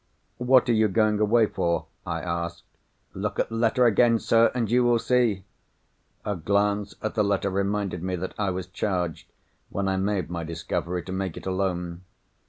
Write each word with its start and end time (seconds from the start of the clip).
"What 0.39 0.67
are 0.67 0.73
you 0.73 0.87
going 0.87 1.19
away 1.19 1.45
for?" 1.45 1.85
I 2.07 2.21
asked. 2.21 2.63
"Look 3.13 3.37
at 3.37 3.49
the 3.49 3.55
letter 3.55 3.85
again, 3.85 4.17
sir, 4.17 4.51
and 4.55 4.71
you 4.71 4.83
will 4.83 4.97
see." 4.97 5.43
A 6.25 6.35
glance 6.35 6.95
at 7.03 7.13
the 7.13 7.23
letter 7.23 7.51
reminded 7.51 8.01
me 8.01 8.15
that 8.15 8.33
I 8.35 8.49
was 8.49 8.65
charged, 8.65 9.31
when 9.69 9.87
I 9.87 9.97
made 9.97 10.31
my 10.31 10.43
discovery, 10.43 11.03
to 11.03 11.11
make 11.11 11.37
it 11.37 11.45
alone. 11.45 12.01